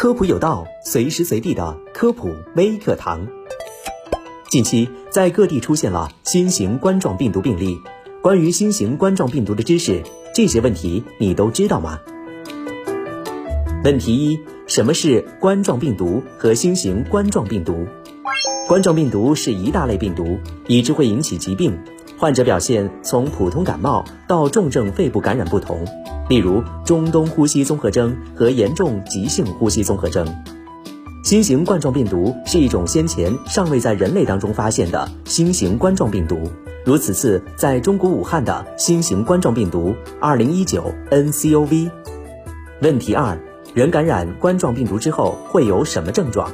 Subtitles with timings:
[0.00, 3.28] 科普有道，随时随地的科普微课堂。
[4.48, 7.76] 近期在各地出现了新型冠状病毒病例，
[8.22, 10.02] 关于新型冠状病毒的知识，
[10.34, 12.00] 这些问题你都知道吗？
[13.84, 17.86] 问题一：什么是冠状病毒和新型冠状病毒？
[18.66, 21.78] 冠状病毒是一大类病毒，已知会引起疾病，
[22.16, 25.84] 患者表现从普通感冒到重症肺部感染不同。
[26.30, 30.24] 例如中东呼吸综合征和严重急性呼吸综合征。
[31.24, 36.48] 新型冠状病毒是一种先前尚未在人类当中发现的新型冠状病毒，
[36.86, 40.80] 如此次在中国武汉的新型冠状病毒2019
[41.10, 41.90] nCoV。
[42.80, 43.36] 问题二：
[43.74, 46.48] 人感染冠状病毒之后会有什么症状？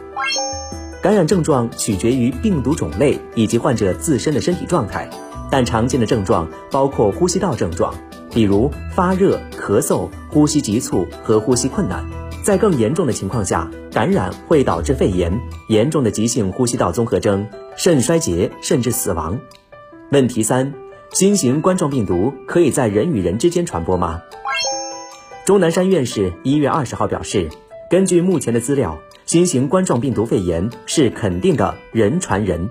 [1.03, 5.11] 感染症状取决于病毒种类以及患者自身的身体状态，
[5.51, 7.95] 但常见的症状包括呼吸道症状。
[8.37, 12.05] 比如发热、咳嗽、呼吸急促和呼吸困难，
[12.43, 19.41] 在更严重的情况下，感染会导致肺炎、严重的急性呼吸道综合征、肾衰竭，甚至死亡。
[20.11, 20.75] 问题三：
[21.13, 24.21] 新型冠状病毒可以在人与人之间传播吗？
[25.47, 27.49] 钟南山院士一月二十号表示，
[27.89, 32.69] 根据目前的资料，新型冠状病毒肺炎是肯定的人传人。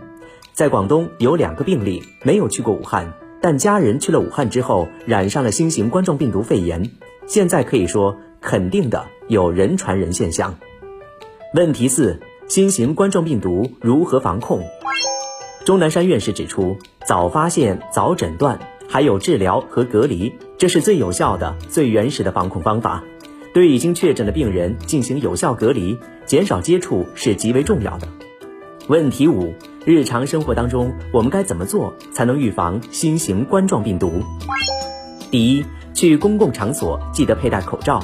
[0.53, 3.15] 在广东有两个病例没有去过武汉。
[3.45, 6.89] 但家人去了武汉之后，染上了新型冠状病毒肺炎，
[7.27, 10.57] 现在可以说肯定的有人传人现象。
[11.53, 14.63] 问题四：新型冠状病毒如何防控？
[15.63, 18.57] 钟南山院士指出，早发现、早诊断，
[18.89, 23.03] 还有治疗和隔离，这是最有效的、最原始的防控方法。
[23.53, 28.07] 对已经确诊的病人进行有效隔离，减少接触是极为重要的。
[28.87, 29.53] 问题五。
[29.85, 34.23] 日常生活当中，我们该怎么做才能预防新型冠状病毒？
[35.29, 38.03] 第一，去公共场所记得佩戴口罩，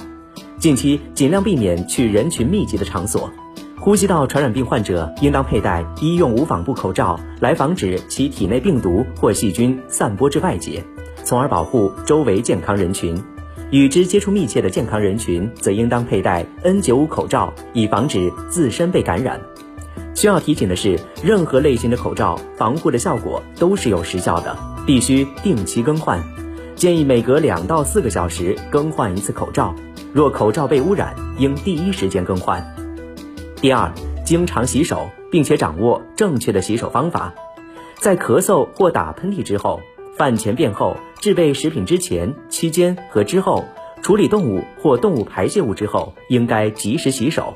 [0.60, 3.32] 近期尽量避免去人群密集的场所。
[3.80, 10.84] 呼吸道传染病患者应当佩戴医用无纺布口罩，来防止其体内病毒或细菌散播至外界，
[11.24, 13.20] 从而保护周围健康人群。
[13.72, 19.42] 与之接触密切的健康人群，则应当佩戴 N95 口罩，以防止自身被感染。
[20.14, 24.56] 需要提醒的是，任何类型的口罩防护的效果都是有时效的，
[24.86, 26.22] 必须定期更换。
[26.76, 29.74] 建议每隔两到四个小时更换一次口罩。
[30.14, 32.76] 若口罩被污染，应第一时间更换。
[33.62, 33.92] 第二，
[34.26, 37.34] 经常洗手，并且掌握正确的洗手方法。
[38.00, 39.80] 在咳嗽或打喷嚏之后、
[40.18, 43.64] 饭前便后、制备食品之前、期间和之后、
[44.02, 47.54] 处理动物或动物排泄物之后，应该及时洗手。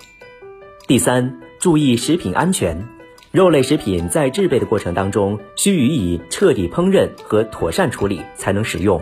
[0.87, 1.39] 第三。
[1.57, 2.87] 注意食品安全，
[3.31, 9.01] 肉类食品在制备的过程当中需予以彻底烹饪和妥善处理才能食用。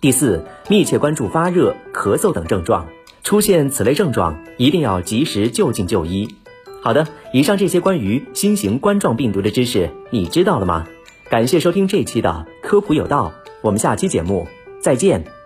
[0.00, 2.88] 第四，密切关注发热、咳嗽等症状，
[3.22, 6.34] 出现此类症状一定要及时就近就医。
[6.80, 10.86] 好的，以上这些关于新型冠状病毒的知识你知道了吗？
[11.28, 14.48] 感谢收听这期的科普有道，我们下期节目
[14.80, 15.41] 再见。